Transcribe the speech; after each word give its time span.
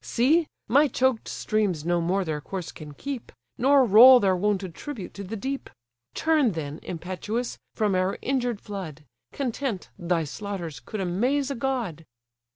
See! 0.03 0.47
my 0.67 0.87
choked 0.87 1.27
streams 1.27 1.85
no 1.85 2.01
more 2.01 2.25
their 2.25 2.41
course 2.41 2.71
can 2.71 2.95
keep, 2.95 3.31
Nor 3.59 3.85
roll 3.85 4.19
their 4.19 4.35
wonted 4.35 4.73
tribute 4.73 5.13
to 5.13 5.23
the 5.23 5.35
deep. 5.35 5.69
Turn 6.15 6.53
then, 6.53 6.79
impetuous! 6.81 7.59
from 7.75 7.93
our 7.93 8.17
injured 8.23 8.59
flood; 8.61 9.03
Content, 9.31 9.89
thy 9.99 10.23
slaughters 10.23 10.79
could 10.79 11.01
amaze 11.01 11.51
a 11.51 11.55
god." 11.55 12.03